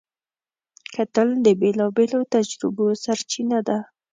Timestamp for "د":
1.45-1.47